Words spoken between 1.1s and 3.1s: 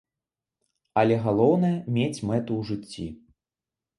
галоўнае мець мэту ў жыцці.